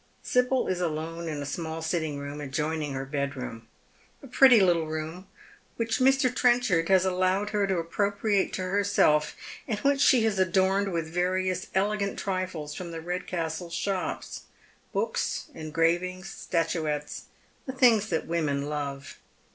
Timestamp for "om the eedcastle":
12.85-13.71